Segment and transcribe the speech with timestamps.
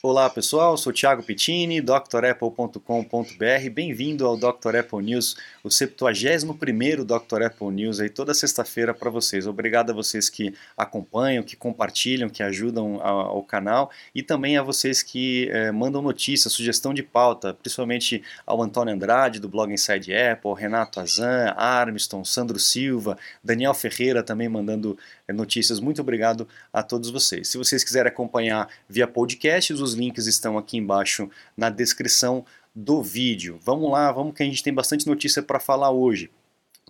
[0.00, 3.70] Olá pessoal, sou Thiago Pittini, drapple.com.br.
[3.72, 4.76] Bem-vindo ao Dr.
[4.78, 7.42] Apple News, o 71º Dr.
[7.42, 9.44] Apple News aí toda sexta-feira para vocês.
[9.48, 15.02] Obrigado a vocês que acompanham, que compartilham, que ajudam ao canal e também a vocês
[15.02, 20.54] que eh, mandam notícias, sugestão de pauta, principalmente ao Antônio Andrade do blog Inside Apple,
[20.56, 24.96] Renato Azan, Armiston, Sandro Silva, Daniel Ferreira também mandando
[25.32, 25.80] notícias.
[25.80, 27.48] Muito obrigado a todos vocês.
[27.48, 33.02] Se vocês quiserem acompanhar via podcast, os os links estão aqui embaixo na descrição do
[33.02, 33.58] vídeo.
[33.62, 36.30] Vamos lá, vamos que a gente tem bastante notícia para falar hoje.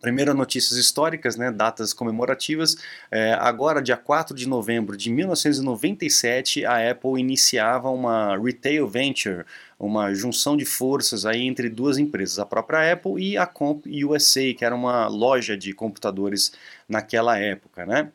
[0.00, 2.76] Primeiro, notícias históricas, né, datas comemorativas.
[3.10, 9.44] É, agora, dia 4 de novembro de 1997, a Apple iniciava uma retail venture,
[9.76, 14.54] uma junção de forças aí entre duas empresas, a própria Apple e a Comp USA,
[14.56, 16.52] que era uma loja de computadores
[16.88, 17.84] naquela época.
[17.84, 18.12] Né?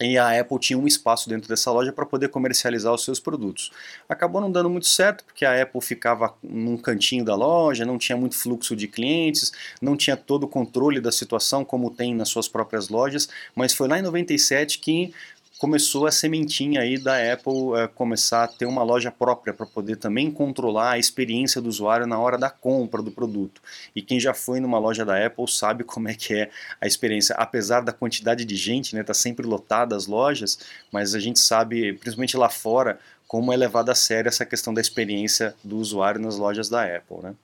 [0.00, 3.70] E a Apple tinha um espaço dentro dessa loja para poder comercializar os seus produtos.
[4.08, 8.16] Acabou não dando muito certo, porque a Apple ficava num cantinho da loja, não tinha
[8.16, 12.48] muito fluxo de clientes, não tinha todo o controle da situação como tem nas suas
[12.48, 15.12] próprias lojas, mas foi lá em 97 que
[15.60, 19.96] começou a sementinha aí da Apple é, começar a ter uma loja própria para poder
[19.96, 23.60] também controlar a experiência do usuário na hora da compra do produto.
[23.94, 26.50] E quem já foi numa loja da Apple sabe como é que é
[26.80, 30.58] a experiência, apesar da quantidade de gente, né, tá sempre lotada as lojas,
[30.90, 34.80] mas a gente sabe, principalmente lá fora, como é levada a sério essa questão da
[34.80, 37.34] experiência do usuário nas lojas da Apple, né?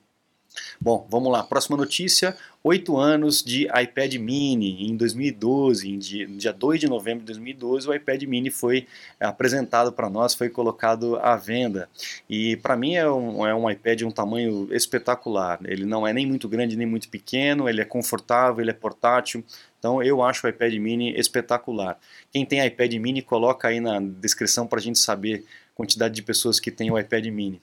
[0.79, 1.43] Bom, vamos lá.
[1.43, 4.89] Próxima notícia: oito anos de iPad Mini.
[4.89, 8.87] Em 2012, em dia, dia 2 de novembro de 2012, o iPad Mini foi
[9.19, 11.89] apresentado para nós, foi colocado à venda.
[12.29, 15.59] E para mim é um, é um iPad de um tamanho espetacular.
[15.65, 19.43] Ele não é nem muito grande nem muito pequeno, ele é confortável, ele é portátil.
[19.79, 21.99] Então eu acho o iPad Mini espetacular.
[22.31, 26.59] Quem tem iPad Mini, coloca aí na descrição para a gente saber quantidade de pessoas
[26.59, 27.61] que tem o iPad Mini.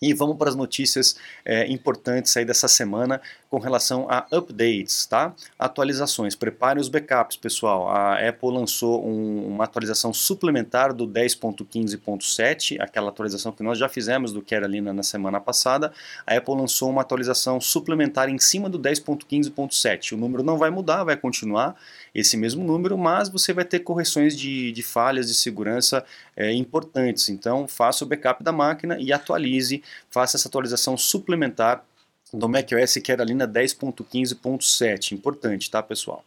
[0.00, 5.34] E vamos para as notícias é, importantes aí dessa semana com relação a updates, tá?
[5.58, 6.34] Atualizações.
[6.34, 7.88] Prepare os backups, pessoal.
[7.88, 14.32] A Apple lançou um, uma atualização suplementar do 10.15.7, aquela atualização que nós já fizemos
[14.32, 15.92] do Carolina na semana passada.
[16.26, 20.12] A Apple lançou uma atualização suplementar em cima do 10.15.7.
[20.12, 21.74] O número não vai mudar, vai continuar
[22.14, 26.04] esse mesmo número, mas você vai ter correções de, de falhas de segurança
[26.36, 27.28] é, importantes.
[27.28, 31.84] Então, faça o backup da máquina e atualize faça essa atualização suplementar
[32.32, 35.12] do macOS que era ali na 10.15.7.
[35.12, 36.24] Importante, tá, pessoal?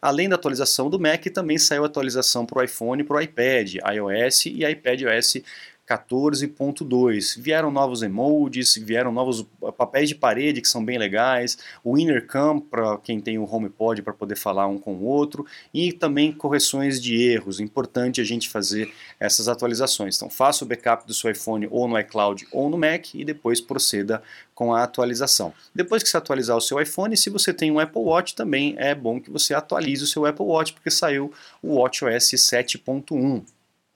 [0.00, 4.46] Além da atualização do Mac, também saiu atualização para o iPhone para o iPad, iOS
[4.46, 5.42] e iPadOS
[5.90, 7.40] 14.2.
[7.40, 9.44] Vieram novos emojis, vieram novos
[9.76, 14.00] papéis de parede que são bem legais, o Inner Cam para quem tem o HomePod
[14.02, 17.58] para poder falar um com o outro e também correções de erros.
[17.58, 20.16] Importante a gente fazer essas atualizações.
[20.16, 23.60] Então faça o backup do seu iPhone ou no iCloud ou no Mac e depois
[23.60, 24.22] proceda
[24.54, 25.52] com a atualização.
[25.74, 28.94] Depois que você atualizar o seu iPhone, se você tem um Apple Watch, também é
[28.94, 33.42] bom que você atualize o seu Apple Watch porque saiu o WatchOS 7.1.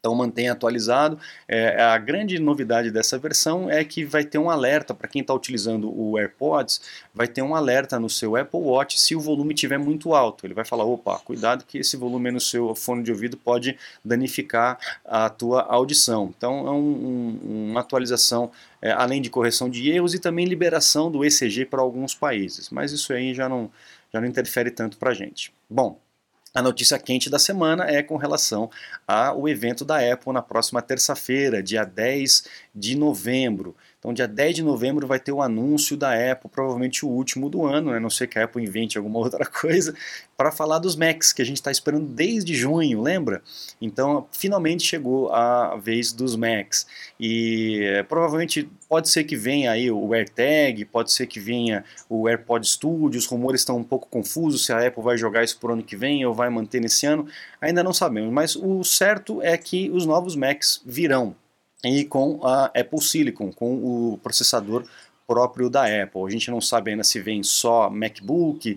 [0.05, 1.19] Então mantenha atualizado.
[1.49, 5.33] É, a grande novidade dessa versão é que vai ter um alerta para quem está
[5.33, 6.83] utilizando o AirPods,
[7.15, 10.45] vai ter um alerta no seu Apple Watch se o volume estiver muito alto.
[10.45, 14.79] Ele vai falar, opa, cuidado que esse volume no seu fone de ouvido pode danificar
[15.07, 16.35] a tua audição.
[16.37, 18.51] Então é um, um, uma atualização
[18.83, 22.69] é, além de correção de erros e também liberação do ECG para alguns países.
[22.69, 23.71] Mas isso aí já não,
[24.13, 25.51] já não interfere tanto para a gente.
[25.71, 25.99] Bom,
[26.55, 28.71] a notícia quente da semana é com relação
[29.09, 33.75] ao evento da Apple na próxima terça-feira, dia 10 de novembro.
[34.05, 37.65] Então, dia 10 de novembro vai ter o anúncio da Apple, provavelmente o último do
[37.65, 37.99] ano, né?
[37.99, 39.95] não sei que a Apple invente alguma outra coisa,
[40.37, 43.43] para falar dos Macs, que a gente está esperando desde junho, lembra?
[43.81, 46.87] Então, finalmente chegou a vez dos Macs.
[47.19, 52.29] E é, provavelmente pode ser que venha aí o AirTag, pode ser que venha o
[52.29, 55.71] AirPod Studio, os rumores estão um pouco confusos se a Apple vai jogar isso por
[55.71, 57.27] ano que vem ou vai manter nesse ano,
[57.59, 58.31] ainda não sabemos.
[58.31, 61.35] Mas o certo é que os novos Macs virão
[61.85, 64.85] e com a Apple Silicon, com o processador
[65.27, 66.23] próprio da Apple.
[66.27, 68.77] A gente não sabe ainda se vem só MacBook,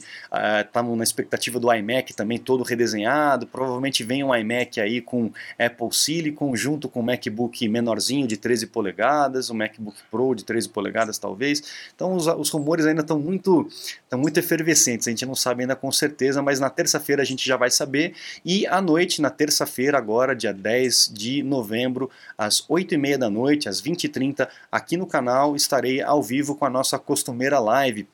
[0.66, 5.32] estamos uh, na expectativa do iMac também todo redesenhado, provavelmente vem um iMac aí com
[5.60, 10.70] Apple Silicon junto com o MacBook menorzinho de 13 polegadas, o MacBook Pro de 13
[10.70, 11.62] polegadas talvez.
[11.94, 13.68] Então os, os rumores ainda estão muito,
[14.14, 17.58] muito efervescentes, a gente não sabe ainda com certeza, mas na terça-feira a gente já
[17.58, 18.14] vai saber
[18.46, 23.82] e à noite, na terça-feira agora, dia 10 de novembro, às 8h30 da noite, às
[23.82, 28.08] 20h30, aqui no canal estarei ao vivo vivo com a nossa costumeira live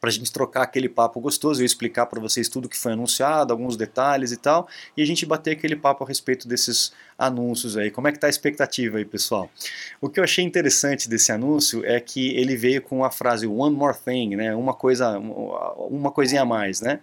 [0.00, 3.52] para a gente trocar aquele papo gostoso, eu explicar para vocês tudo que foi anunciado,
[3.52, 4.66] alguns detalhes e tal,
[4.96, 7.90] e a gente bater aquele papo a respeito desses anúncios aí.
[7.90, 9.50] Como é que tá a expectativa aí, pessoal?
[10.00, 13.76] O que eu achei interessante desse anúncio é que ele veio com a frase one
[13.76, 14.54] more thing, né?
[14.54, 16.98] Uma coisa, uma coisinha a mais, né?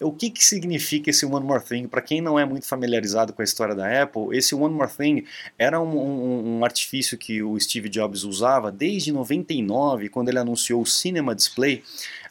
[0.00, 1.86] O que que significa esse one more thing?
[1.86, 5.24] Para quem não é muito familiarizado com a história da Apple, esse one more thing
[5.56, 10.82] era um, um, um artifício que o Steve Jobs usava desde 99, quando ele anunciou
[10.82, 11.84] o Cinema Display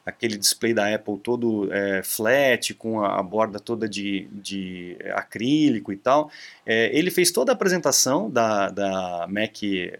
[0.09, 5.97] aquele display da Apple todo é, flat, com a, borda toda de, de acrílico e
[5.97, 6.29] tal.
[6.65, 9.57] É, ele fez toda a apresentação da, da Mac,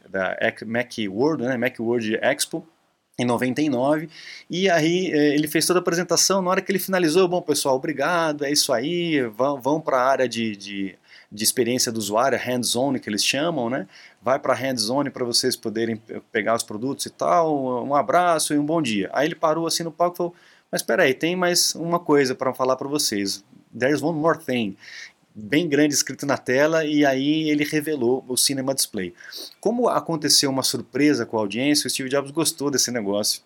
[0.10, 2.68] da Mac World, né, Mac World Expo,
[3.18, 4.10] em 99,
[4.50, 7.76] e aí é, ele fez toda a apresentação, na hora que ele finalizou, bom pessoal,
[7.76, 10.96] obrigado, é isso aí, vão, vão para a área de, de
[11.32, 13.88] de experiência do usuário, hands-on que eles chamam, né?
[14.22, 17.86] Vai para hands-on para vocês poderem pegar os produtos e tal.
[17.86, 19.10] Um abraço e um bom dia.
[19.14, 20.36] Aí ele parou assim no palco e falou:
[20.72, 23.44] Mas espera aí, tem mais uma coisa para falar para vocês.
[23.78, 24.76] There's one more thing
[25.36, 29.14] bem grande escrito na tela e aí ele revelou o Cinema Display.
[29.62, 33.42] Como aconteceu uma surpresa com a audiência, o Steve Jobs gostou desse negócio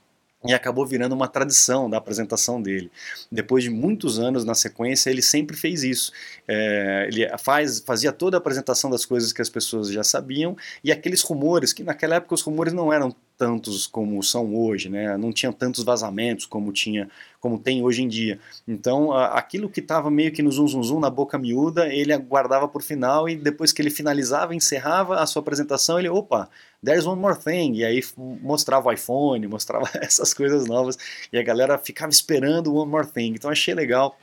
[0.46, 2.92] e acabou virando uma tradição da apresentação dele.
[3.32, 6.12] Depois de muitos anos na sequência, ele sempre fez isso.
[6.48, 10.92] É, ele faz, fazia toda a apresentação das coisas que as pessoas já sabiam e
[10.92, 15.18] aqueles rumores, que naquela época os rumores não eram tantos como são hoje, né?
[15.18, 17.10] não tinham tantos vazamentos como tinha
[17.42, 18.40] como tem hoje em dia.
[18.66, 22.70] Então, aquilo que estava meio que no zum, zum zum na boca miúda, ele guardava
[22.70, 26.50] por final e depois que ele finalizava, encerrava a sua apresentação, ele, opa,
[26.82, 30.98] there's one more thing, e aí mostrava o iPhone, mostrava essas coisas novas,
[31.34, 33.34] e a galera ficava esperando one more thing.
[33.36, 34.18] Então, achei legal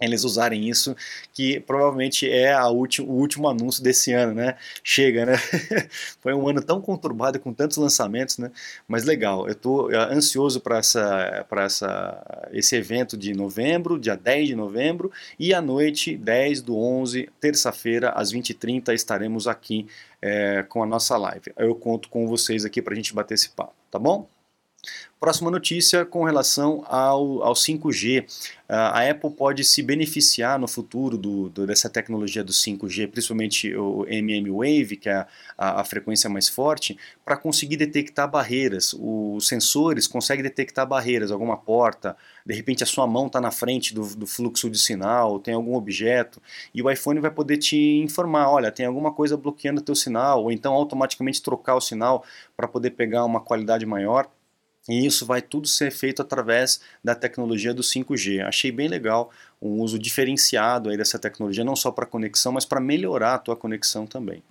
[0.00, 0.94] eles usarem isso,
[1.32, 4.56] que provavelmente é último, o último anúncio desse ano, né?
[4.84, 5.36] Chega, né?
[6.20, 8.50] Foi um ano tão conturbado com tantos lançamentos, né?
[8.86, 14.54] Mas legal, eu estou ansioso para essa, essa, esse evento de novembro, dia 10 de
[14.54, 19.86] novembro, e à noite, 10 do 11, terça-feira, às 20h30, estaremos aqui
[20.20, 21.52] é, com a nossa live.
[21.56, 24.28] Eu conto com vocês aqui para a gente bater esse papo, tá bom?
[25.18, 28.26] Próxima notícia com relação ao, ao 5G.
[28.68, 33.74] Ah, a Apple pode se beneficiar no futuro do, do, dessa tecnologia do 5G, principalmente
[33.74, 38.94] o mmWave, que é a, a, a frequência mais forte, para conseguir detectar barreiras.
[38.98, 43.94] Os sensores conseguem detectar barreiras, alguma porta, de repente a sua mão está na frente
[43.94, 46.42] do, do, fluxo de sinal, tem algum objeto,
[46.74, 50.42] e o iPhone vai poder te informar, olha, tem alguma coisa bloqueando o teu sinal,
[50.44, 52.22] ou então automaticamente trocar o sinal
[52.54, 54.28] para poder pegar uma qualidade maior.
[54.88, 58.44] E isso vai tudo ser feito através da tecnologia do 5G.
[58.46, 59.30] Achei bem legal
[59.60, 63.56] um uso diferenciado aí dessa tecnologia, não só para conexão, mas para melhorar a tua
[63.56, 64.42] conexão também.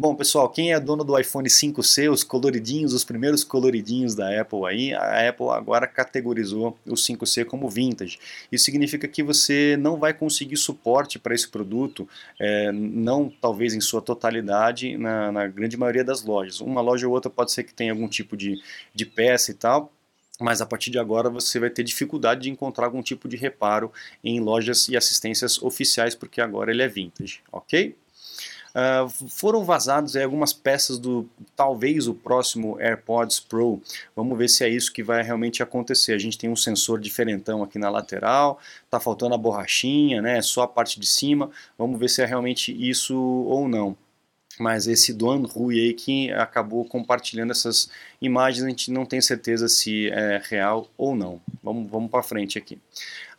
[0.00, 4.64] Bom, pessoal, quem é dono do iPhone 5C, os coloridinhos, os primeiros coloridinhos da Apple
[4.64, 8.16] aí, a Apple agora categorizou o 5C como vintage.
[8.52, 12.08] Isso significa que você não vai conseguir suporte para esse produto,
[12.38, 16.60] é, não talvez em sua totalidade, na, na grande maioria das lojas.
[16.60, 18.54] Uma loja ou outra pode ser que tenha algum tipo de,
[18.94, 19.92] de peça e tal,
[20.40, 23.92] mas a partir de agora você vai ter dificuldade de encontrar algum tipo de reparo
[24.22, 27.96] em lojas e assistências oficiais, porque agora ele é vintage, ok?
[28.78, 33.82] Uh, foram vazados algumas peças do talvez o próximo AirPods Pro.
[34.14, 36.12] Vamos ver se é isso que vai realmente acontecer.
[36.12, 40.40] A gente tem um sensor diferentão aqui na lateral, tá faltando a borrachinha, né?
[40.42, 41.50] Só a parte de cima.
[41.76, 43.96] Vamos ver se é realmente isso ou não
[44.58, 47.90] mas esse Duan Rui aí que acabou compartilhando essas
[48.20, 51.40] imagens, a gente não tem certeza se é real ou não.
[51.62, 52.78] Vamos, vamos para frente aqui.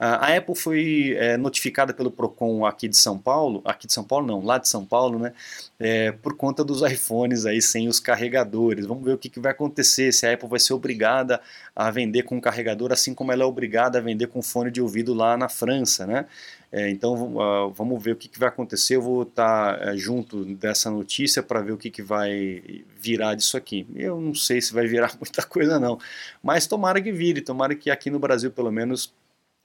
[0.02, 4.26] A Apple foi é, notificada pelo Procon aqui de São Paulo, aqui de São Paulo
[4.26, 5.34] não, lá de São Paulo, né,
[5.78, 8.86] é, por conta dos iPhones aí sem os carregadores.
[8.86, 11.42] Vamos ver o que, que vai acontecer, se a Apple vai ser obrigada
[11.76, 15.14] a vender com carregador, assim como ela é obrigada a vender com fone de ouvido
[15.14, 16.26] lá na França, né?
[16.72, 18.96] É, então uh, vamos ver o que, que, vai acontecer.
[18.96, 22.62] Eu vou estar uh, junto dessa notícia para ver o que, que vai
[22.96, 23.88] virar disso aqui.
[23.96, 25.98] Eu não sei se vai virar muita coisa não,
[26.44, 29.12] mas tomara que vire, tomara que aqui no Brasil pelo menos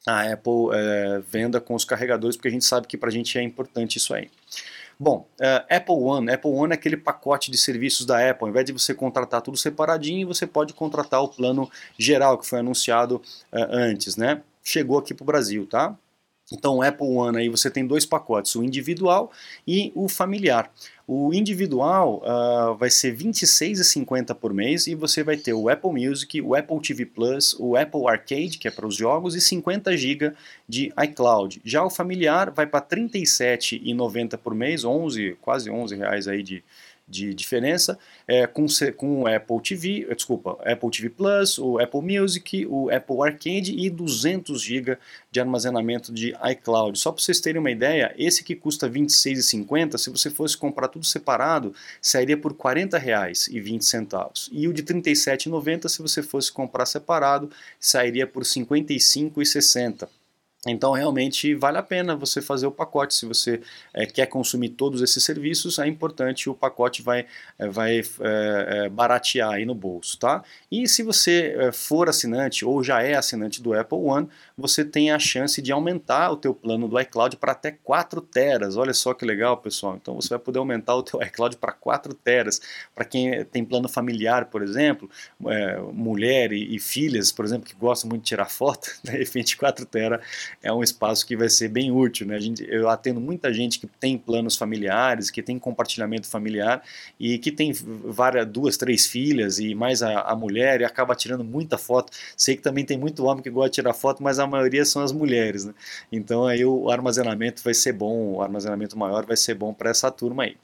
[0.07, 3.39] a Apple uh, venda com os carregadores, porque a gente sabe que para a gente
[3.39, 4.31] é importante isso aí.
[4.99, 6.31] Bom, uh, Apple One.
[6.31, 8.45] Apple One é aquele pacote de serviços da Apple.
[8.45, 12.61] Ao invés de você contratar tudo separadinho, você pode contratar o plano geral que foi
[12.61, 13.21] anunciado
[13.53, 14.41] antes, né?
[14.63, 15.97] Chegou aqui para o Brasil, tá?
[16.53, 19.33] Então, o Apple One aí você tem dois pacotes, o individual
[19.67, 20.71] e o familiar.
[21.07, 25.91] O individual uh, vai ser R$ 26,50 por mês e você vai ter o Apple
[25.91, 29.97] Music, o Apple TV Plus, o Apple Arcade, que é para os jogos, e 50
[29.97, 30.33] GB
[30.69, 31.61] de iCloud.
[31.65, 36.65] Já o familiar vai para R$ 37,90 por mês, 11, quase 11 reais aí de,
[37.07, 42.67] de diferença, é, com, com o Apple TV, desculpa, Apple TV Plus, o Apple Music,
[42.67, 44.97] o Apple Arcade e 200 GB
[45.31, 46.99] de armazenamento de iCloud.
[46.99, 50.89] Só para vocês terem uma ideia, esse que custa R$ 26,50, se você fosse comprar
[50.89, 54.49] tudo separado, sairia por R$ 40,20.
[54.51, 60.09] E o de R$ 37,90, se você fosse comprar separado, sairia por R$ 55,60.
[60.67, 63.15] Então, realmente vale a pena você fazer o pacote.
[63.15, 63.61] Se você
[63.93, 67.27] é, quer consumir todos esses serviços, é importante o pacote vai,
[67.59, 70.43] é, vai é, baratear aí no bolso, tá?
[70.71, 75.19] E se você for assinante ou já é assinante do Apple One, você tem a
[75.19, 78.77] chance de aumentar o teu plano do iCloud para até 4 teras.
[78.77, 79.97] Olha só que legal, pessoal.
[80.01, 82.61] Então, você vai poder aumentar o teu iCloud para 4 teras.
[82.95, 85.11] Para quem tem plano familiar, por exemplo,
[85.93, 89.85] mulher e, e, filhas, por exemplo, que gostam muito de tirar foto, de repente 4
[89.87, 90.21] teras
[90.63, 92.27] é um espaço que vai ser bem útil.
[92.27, 92.37] Né?
[92.37, 96.83] A gente, eu atendo muita gente que tem planos familiares, que tem compartilhamento familiar
[97.19, 101.45] e que tem várias, duas, três filhas e mais a, a mulher e acaba tirando
[101.45, 102.13] muita foto.
[102.37, 105.03] Sei que também tem muito homem que gosta de tirar foto, mas a maioria são
[105.03, 105.65] as mulheres.
[105.65, 105.75] Né?
[106.11, 110.11] Então aí o armazenamento vai ser bom, o armazenamento maior vai ser bom para essa
[110.11, 110.57] turma aí.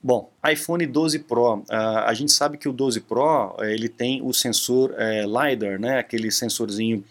[0.00, 1.64] Bom, iPhone 12 Pro, uh,
[2.06, 6.30] a gente sabe que o 12 Pro ele tem o sensor é, LiDAR, né, aquele
[6.30, 7.04] sensorzinho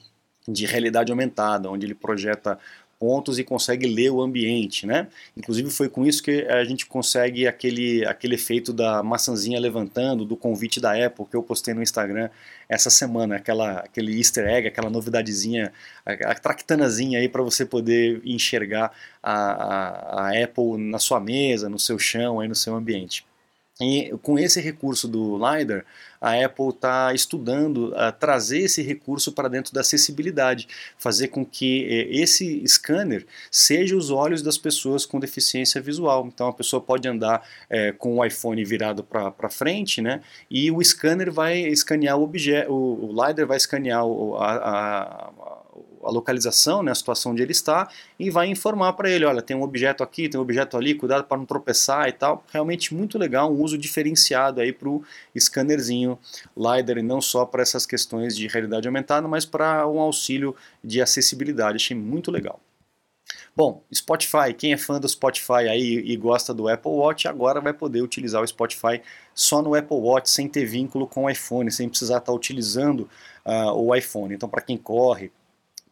[0.47, 2.57] de realidade aumentada, onde ele projeta
[2.99, 5.07] pontos e consegue ler o ambiente, né?
[5.35, 10.35] Inclusive foi com isso que a gente consegue aquele, aquele efeito da maçãzinha levantando, do
[10.35, 12.29] convite da Apple que eu postei no Instagram
[12.67, 15.71] essa semana, aquela, aquele easter egg, aquela novidadezinha,
[16.05, 21.79] a, tractanazinha aí para você poder enxergar a, a, a Apple na sua mesa, no
[21.79, 23.25] seu chão, aí no seu ambiente.
[23.79, 25.85] E com esse recurso do LiDAR,
[26.19, 30.67] a Apple está estudando uh, trazer esse recurso para dentro da acessibilidade,
[30.97, 36.25] fazer com que eh, esse scanner seja os olhos das pessoas com deficiência visual.
[36.25, 40.21] Então a pessoa pode andar eh, com o iPhone virado para frente, né?
[40.49, 45.01] E o scanner vai escanear o objeto, o, o LiDAR vai escanear o, a, a,
[45.29, 45.66] a
[46.11, 49.61] localização, né, a situação onde ele está, e vai informar para ele, olha, tem um
[49.61, 52.43] objeto aqui, tem um objeto ali, cuidado para não tropeçar e tal.
[52.51, 55.03] Realmente muito legal, um uso diferenciado aí para o
[55.37, 56.17] scannerzinho
[56.55, 61.01] LiDAR, e não só para essas questões de realidade aumentada, mas para um auxílio de
[61.01, 61.75] acessibilidade.
[61.75, 62.59] Achei muito legal.
[63.55, 67.73] Bom, Spotify, quem é fã do Spotify aí e gosta do Apple Watch, agora vai
[67.73, 69.01] poder utilizar o Spotify
[69.33, 73.09] só no Apple Watch, sem ter vínculo com o iPhone, sem precisar estar utilizando
[73.43, 74.33] uh, o iPhone.
[74.33, 75.31] Então, para quem corre,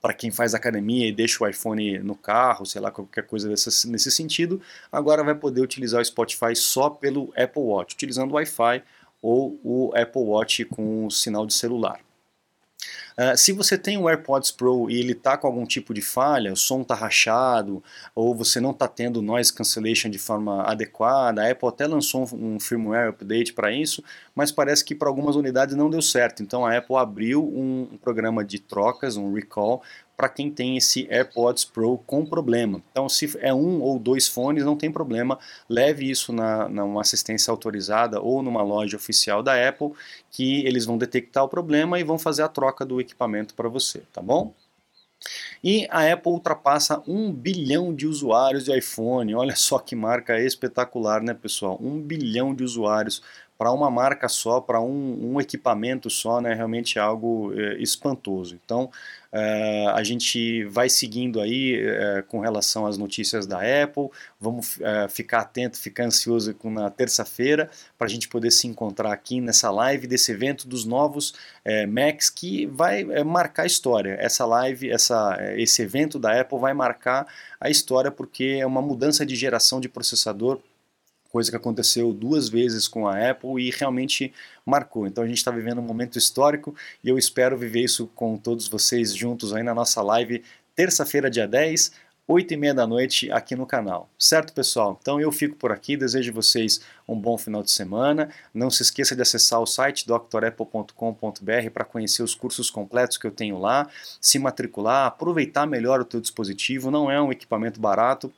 [0.06, 3.90] para quem faz academia e deixa o iPhone no carro, sei lá, qualquer coisa desse,
[3.90, 8.84] nesse sentido, agora vai poder utilizar o Spotify só pelo Apple Watch, utilizando o Wi-Fi
[9.20, 12.05] ou o Apple Watch com sinal de celular.
[13.18, 16.52] Uh, se você tem um AirPods Pro e ele está com algum tipo de falha,
[16.52, 17.82] o som está rachado,
[18.14, 22.56] ou você não está tendo noise cancellation de forma adequada, a Apple até lançou um,
[22.56, 26.44] um firmware update para isso, mas parece que para algumas unidades não deu certo.
[26.44, 29.82] Então a Apple abriu um, um programa de trocas, um recall,
[30.16, 32.82] para quem tem esse AirPods Pro com problema.
[32.92, 35.38] Então, se é um ou dois fones, não tem problema,
[35.70, 39.92] leve isso na, numa assistência autorizada ou numa loja oficial da Apple,
[40.32, 44.04] que eles vão detectar o problema e vão fazer a troca do equipamento para você,
[44.14, 44.54] tá bom?
[45.64, 49.34] E a Apple ultrapassa um bilhão de usuários de iPhone.
[49.34, 51.80] Olha só que marca espetacular, né, pessoal?
[51.82, 53.22] Um bilhão de usuários
[53.58, 58.60] para uma marca só, para um, um, equipamento só, né, realmente é algo é, espantoso.
[58.64, 58.92] Então,
[59.38, 65.40] é, a gente vai seguindo aí é, com relação às notícias da Apple, vamos ficar
[65.40, 70.08] atento, ficar ansioso com na terça-feira para a gente poder se encontrar aqui nessa live
[70.08, 71.34] desse evento dos novos
[71.90, 74.16] Macs que vai marcar a história.
[74.20, 77.28] Essa live, essa, esse evento da Apple vai marcar
[77.60, 80.60] a história porque é uma mudança de geração de processador
[81.36, 84.32] coisa que aconteceu duas vezes com a Apple e realmente
[84.66, 85.06] marcou.
[85.06, 86.74] Então a gente está vivendo um momento histórico
[87.04, 90.42] e eu espero viver isso com todos vocês juntos aí na nossa live,
[90.74, 91.92] terça-feira, dia 10,
[92.26, 94.10] 8 e meia da noite aqui no canal.
[94.18, 94.98] Certo, pessoal?
[95.02, 98.30] Então eu fico por aqui, desejo vocês um bom final de semana.
[98.54, 103.32] Não se esqueça de acessar o site drapple.com.br para conhecer os cursos completos que eu
[103.32, 103.90] tenho lá,
[104.22, 106.90] se matricular, aproveitar melhor o teu dispositivo.
[106.90, 108.32] Não é um equipamento barato,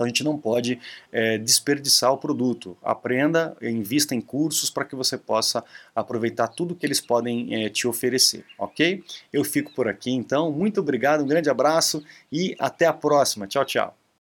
[0.00, 0.80] então a gente não pode
[1.12, 2.76] é, desperdiçar o produto.
[2.82, 5.62] Aprenda, invista em cursos para que você possa
[5.94, 9.04] aproveitar tudo que eles podem é, te oferecer, ok?
[9.30, 10.50] Eu fico por aqui então.
[10.50, 12.02] Muito obrigado, um grande abraço
[12.32, 13.46] e até a próxima.
[13.46, 13.99] Tchau, tchau.